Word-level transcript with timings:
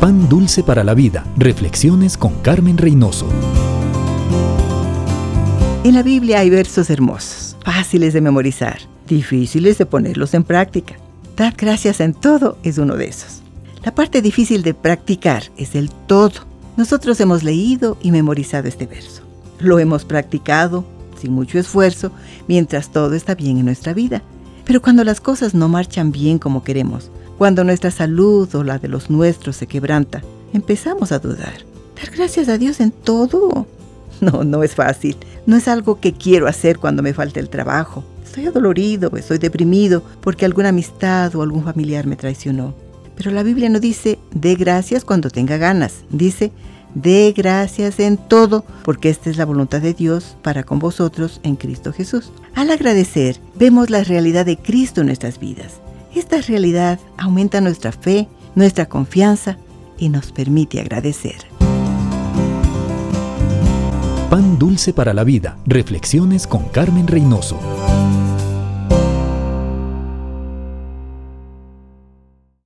Pan 0.00 0.28
Dulce 0.28 0.62
para 0.62 0.84
la 0.84 0.94
Vida. 0.94 1.24
Reflexiones 1.36 2.16
con 2.16 2.34
Carmen 2.42 2.78
Reynoso. 2.78 3.26
En 5.82 5.92
la 5.96 6.04
Biblia 6.04 6.38
hay 6.38 6.50
versos 6.50 6.88
hermosos, 6.88 7.56
fáciles 7.64 8.12
de 8.12 8.20
memorizar, 8.20 8.78
difíciles 9.08 9.76
de 9.76 9.86
ponerlos 9.86 10.34
en 10.34 10.44
práctica. 10.44 10.94
Dar 11.36 11.54
gracias 11.56 11.98
en 11.98 12.14
todo 12.14 12.58
es 12.62 12.78
uno 12.78 12.94
de 12.94 13.06
esos. 13.06 13.42
La 13.84 13.92
parte 13.92 14.22
difícil 14.22 14.62
de 14.62 14.72
practicar 14.72 15.42
es 15.56 15.74
el 15.74 15.90
todo. 15.90 16.46
Nosotros 16.76 17.18
hemos 17.20 17.42
leído 17.42 17.98
y 18.00 18.12
memorizado 18.12 18.68
este 18.68 18.86
verso. 18.86 19.22
Lo 19.58 19.80
hemos 19.80 20.04
practicado 20.04 20.84
sin 21.20 21.32
mucho 21.32 21.58
esfuerzo 21.58 22.12
mientras 22.46 22.92
todo 22.92 23.14
está 23.14 23.34
bien 23.34 23.58
en 23.58 23.64
nuestra 23.64 23.94
vida. 23.94 24.22
Pero 24.64 24.80
cuando 24.80 25.02
las 25.02 25.20
cosas 25.20 25.54
no 25.54 25.68
marchan 25.68 26.12
bien 26.12 26.38
como 26.38 26.62
queremos, 26.62 27.10
cuando 27.38 27.62
nuestra 27.62 27.92
salud 27.92 28.52
o 28.56 28.64
la 28.64 28.80
de 28.80 28.88
los 28.88 29.10
nuestros 29.10 29.56
se 29.56 29.68
quebranta, 29.68 30.22
empezamos 30.52 31.12
a 31.12 31.20
dudar. 31.20 31.54
Dar 31.96 32.10
gracias 32.14 32.48
a 32.48 32.58
Dios 32.58 32.80
en 32.80 32.90
todo. 32.90 33.66
No, 34.20 34.42
no 34.42 34.64
es 34.64 34.74
fácil. 34.74 35.16
No 35.46 35.56
es 35.56 35.68
algo 35.68 36.00
que 36.00 36.12
quiero 36.12 36.48
hacer 36.48 36.78
cuando 36.78 37.04
me 37.04 37.14
falta 37.14 37.38
el 37.38 37.48
trabajo. 37.48 38.02
Estoy 38.24 38.46
adolorido, 38.46 39.12
estoy 39.16 39.38
deprimido 39.38 40.02
porque 40.20 40.44
alguna 40.44 40.70
amistad 40.70 41.32
o 41.36 41.42
algún 41.42 41.62
familiar 41.62 42.04
me 42.08 42.16
traicionó. 42.16 42.74
Pero 43.16 43.30
la 43.30 43.44
Biblia 43.44 43.68
no 43.68 43.78
dice, 43.78 44.18
dé 44.34 44.56
gracias 44.56 45.04
cuando 45.04 45.30
tenga 45.30 45.56
ganas. 45.56 46.02
Dice, 46.10 46.50
dé 46.96 47.32
gracias 47.36 48.00
en 48.00 48.16
todo, 48.16 48.64
porque 48.82 49.08
esta 49.08 49.30
es 49.30 49.36
la 49.36 49.44
voluntad 49.44 49.80
de 49.80 49.94
Dios 49.94 50.36
para 50.42 50.64
con 50.64 50.80
vosotros 50.80 51.38
en 51.44 51.54
Cristo 51.54 51.92
Jesús. 51.92 52.32
Al 52.56 52.72
agradecer, 52.72 53.40
vemos 53.54 53.88
la 53.88 54.02
realidad 54.02 54.46
de 54.46 54.56
Cristo 54.56 55.02
en 55.02 55.06
nuestras 55.06 55.38
vidas. 55.38 55.80
Esta 56.18 56.40
realidad 56.40 56.98
aumenta 57.16 57.60
nuestra 57.60 57.92
fe, 57.92 58.26
nuestra 58.56 58.86
confianza 58.86 59.56
y 59.98 60.08
nos 60.08 60.32
permite 60.32 60.80
agradecer. 60.80 61.36
Pan 64.28 64.58
dulce 64.58 64.92
para 64.92 65.14
la 65.14 65.22
vida. 65.22 65.58
Reflexiones 65.64 66.48
con 66.48 66.64
Carmen 66.70 67.06
Reynoso. 67.06 67.56